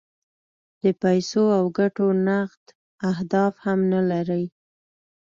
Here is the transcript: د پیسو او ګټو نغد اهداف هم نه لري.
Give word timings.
د 0.81 0.83
پیسو 1.01 1.43
او 1.57 1.65
ګټو 1.79 2.07
نغد 2.27 2.63
اهداف 3.11 3.53
هم 3.65 3.79
نه 3.93 4.01
لري. 4.09 4.45